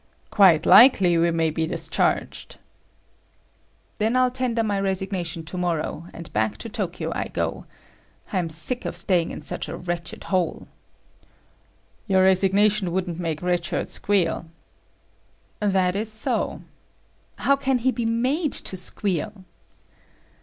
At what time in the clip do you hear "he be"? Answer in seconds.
17.77-18.07